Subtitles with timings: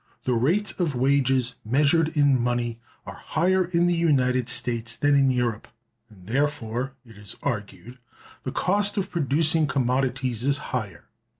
[0.23, 5.29] The rates of wages measured in money are higher in the United States than in
[5.29, 5.67] Europe,
[6.09, 7.99] and, therefore, it is argued,
[8.41, 11.03] the cost of producing commodities is higher....